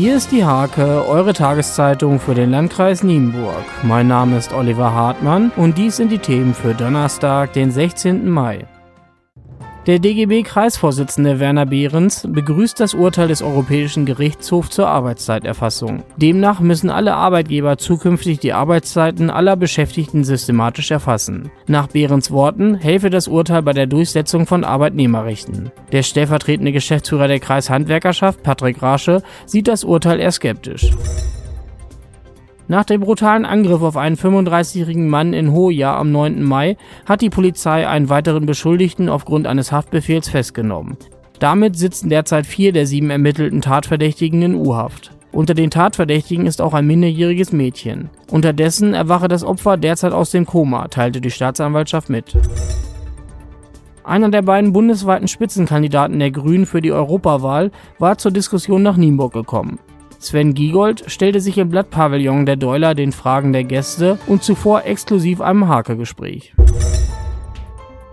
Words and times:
Hier 0.00 0.14
ist 0.14 0.30
die 0.30 0.44
Hake, 0.44 1.08
eure 1.08 1.32
Tageszeitung 1.32 2.20
für 2.20 2.36
den 2.36 2.52
Landkreis 2.52 3.02
Nienburg. 3.02 3.64
Mein 3.82 4.06
Name 4.06 4.38
ist 4.38 4.52
Oliver 4.52 4.92
Hartmann 4.92 5.50
und 5.56 5.76
dies 5.76 5.96
sind 5.96 6.12
die 6.12 6.20
Themen 6.20 6.54
für 6.54 6.72
Donnerstag, 6.72 7.52
den 7.52 7.72
16. 7.72 8.30
Mai. 8.30 8.64
Der 9.88 9.98
DGB-Kreisvorsitzende 10.00 11.40
Werner 11.40 11.64
Behrens 11.64 12.28
begrüßt 12.30 12.78
das 12.78 12.92
Urteil 12.92 13.28
des 13.28 13.40
Europäischen 13.40 14.04
Gerichtshofs 14.04 14.68
zur 14.68 14.86
Arbeitszeiterfassung. 14.86 16.02
Demnach 16.18 16.60
müssen 16.60 16.90
alle 16.90 17.14
Arbeitgeber 17.14 17.78
zukünftig 17.78 18.38
die 18.38 18.52
Arbeitszeiten 18.52 19.30
aller 19.30 19.56
Beschäftigten 19.56 20.24
systematisch 20.24 20.90
erfassen. 20.90 21.50
Nach 21.68 21.86
Behrens 21.86 22.30
Worten 22.30 22.74
helfe 22.74 23.08
das 23.08 23.28
Urteil 23.28 23.62
bei 23.62 23.72
der 23.72 23.86
Durchsetzung 23.86 24.44
von 24.44 24.62
Arbeitnehmerrechten. 24.62 25.72
Der 25.90 26.02
stellvertretende 26.02 26.72
Geschäftsführer 26.72 27.26
der 27.26 27.40
Kreishandwerkerschaft, 27.40 28.42
Patrick 28.42 28.82
Rasche, 28.82 29.22
sieht 29.46 29.68
das 29.68 29.84
Urteil 29.84 30.20
eher 30.20 30.32
skeptisch. 30.32 30.90
Nach 32.70 32.84
dem 32.84 33.00
brutalen 33.00 33.46
Angriff 33.46 33.80
auf 33.80 33.96
einen 33.96 34.16
35-jährigen 34.16 35.08
Mann 35.08 35.32
in 35.32 35.52
Hoja 35.52 35.96
am 35.98 36.12
9. 36.12 36.42
Mai 36.42 36.76
hat 37.06 37.22
die 37.22 37.30
Polizei 37.30 37.88
einen 37.88 38.10
weiteren 38.10 38.44
Beschuldigten 38.44 39.08
aufgrund 39.08 39.46
eines 39.46 39.72
Haftbefehls 39.72 40.28
festgenommen. 40.28 40.98
Damit 41.38 41.76
sitzen 41.76 42.10
derzeit 42.10 42.46
vier 42.46 42.72
der 42.74 42.86
sieben 42.86 43.08
ermittelten 43.08 43.62
Tatverdächtigen 43.62 44.42
in 44.42 44.54
U-Haft. 44.54 45.12
Unter 45.32 45.54
den 45.54 45.70
Tatverdächtigen 45.70 46.44
ist 46.44 46.60
auch 46.60 46.74
ein 46.74 46.86
minderjähriges 46.86 47.52
Mädchen. 47.52 48.10
Unterdessen 48.30 48.92
erwache 48.92 49.28
das 49.28 49.44
Opfer 49.44 49.78
derzeit 49.78 50.12
aus 50.12 50.30
dem 50.30 50.44
Koma, 50.44 50.88
teilte 50.88 51.22
die 51.22 51.30
Staatsanwaltschaft 51.30 52.10
mit. 52.10 52.36
Einer 54.04 54.28
der 54.28 54.42
beiden 54.42 54.74
bundesweiten 54.74 55.28
Spitzenkandidaten 55.28 56.18
der 56.18 56.32
Grünen 56.32 56.66
für 56.66 56.82
die 56.82 56.92
Europawahl 56.92 57.70
war 57.98 58.18
zur 58.18 58.30
Diskussion 58.30 58.82
nach 58.82 58.98
Nienburg 58.98 59.32
gekommen. 59.32 59.78
Sven 60.18 60.52
Giegold 60.54 61.04
stellte 61.06 61.40
sich 61.40 61.58
im 61.58 61.68
Blattpavillon 61.68 62.44
der 62.44 62.56
Deuler 62.56 62.94
den 62.94 63.12
Fragen 63.12 63.52
der 63.52 63.64
Gäste 63.64 64.18
und 64.26 64.42
zuvor 64.42 64.84
exklusiv 64.84 65.40
einem 65.40 65.68
Hake-Gespräch. 65.68 66.54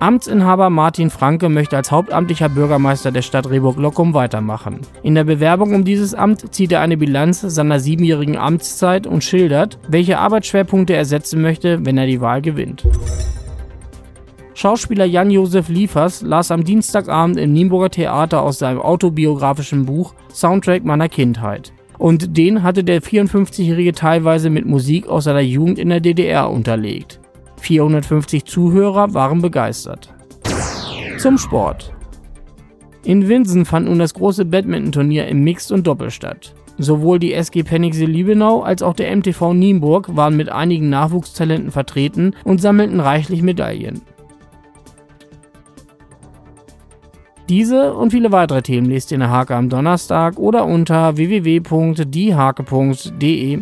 Amtsinhaber 0.00 0.70
Martin 0.70 1.10
Franke 1.10 1.50
möchte 1.50 1.76
als 1.76 1.90
hauptamtlicher 1.90 2.48
Bürgermeister 2.48 3.12
der 3.12 3.20
Stadt 3.20 3.50
Rehburg-Lockum 3.50 4.14
weitermachen. 4.14 4.80
In 5.02 5.14
der 5.14 5.24
Bewerbung 5.24 5.74
um 5.74 5.84
dieses 5.84 6.14
Amt 6.14 6.54
zieht 6.54 6.72
er 6.72 6.80
eine 6.80 6.96
Bilanz 6.96 7.42
seiner 7.42 7.80
siebenjährigen 7.80 8.38
Amtszeit 8.38 9.06
und 9.06 9.22
schildert, 9.22 9.78
welche 9.88 10.18
Arbeitsschwerpunkte 10.18 10.94
er 10.94 11.04
setzen 11.04 11.42
möchte, 11.42 11.84
wenn 11.84 11.98
er 11.98 12.06
die 12.06 12.22
Wahl 12.22 12.40
gewinnt. 12.40 12.86
Schauspieler 14.54 15.04
Jan-Josef 15.04 15.68
Liefers 15.68 16.22
las 16.22 16.50
am 16.50 16.64
Dienstagabend 16.64 17.36
im 17.36 17.52
Nienburger 17.52 17.90
Theater 17.90 18.40
aus 18.40 18.58
seinem 18.58 18.80
autobiografischen 18.80 19.84
Buch 19.84 20.14
Soundtrack 20.32 20.82
meiner 20.82 21.10
Kindheit. 21.10 21.74
Und 22.00 22.38
den 22.38 22.62
hatte 22.62 22.82
der 22.82 23.02
54-Jährige 23.02 23.92
teilweise 23.92 24.48
mit 24.48 24.64
Musik 24.64 25.06
aus 25.06 25.24
seiner 25.24 25.42
Jugend 25.42 25.78
in 25.78 25.90
der 25.90 26.00
DDR 26.00 26.50
unterlegt. 26.50 27.20
450 27.60 28.46
Zuhörer 28.46 29.12
waren 29.12 29.42
begeistert. 29.42 30.14
Zum 31.18 31.36
Sport. 31.36 31.92
In 33.04 33.28
Winsen 33.28 33.66
fand 33.66 33.86
nun 33.86 33.98
das 33.98 34.14
große 34.14 34.46
Badminton-Turnier 34.46 35.28
im 35.28 35.44
Mixed 35.44 35.72
und 35.72 35.86
Doppel 35.86 36.10
statt. 36.10 36.54
Sowohl 36.78 37.18
die 37.18 37.34
SG 37.34 37.64
Penningsee 37.64 38.06
Liebenau 38.06 38.62
als 38.62 38.82
auch 38.82 38.94
der 38.94 39.14
MTV 39.14 39.52
Nienburg 39.52 40.16
waren 40.16 40.38
mit 40.38 40.48
einigen 40.48 40.88
Nachwuchstalenten 40.88 41.70
vertreten 41.70 42.34
und 42.44 42.62
sammelten 42.62 43.00
reichlich 43.00 43.42
Medaillen. 43.42 44.00
Diese 47.50 47.92
und 47.94 48.12
viele 48.12 48.30
weitere 48.30 48.62
Themen 48.62 48.88
lest 48.88 49.10
ihr 49.10 49.16
in 49.16 49.22
der 49.22 49.30
Hake 49.30 49.56
am 49.56 49.68
Donnerstag 49.68 50.38
oder 50.38 50.66
unter 50.66 51.16
www.diehake.de. 51.16 53.58